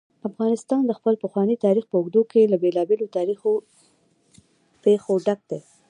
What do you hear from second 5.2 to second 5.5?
ډک